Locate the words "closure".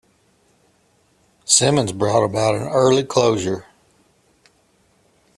3.03-3.67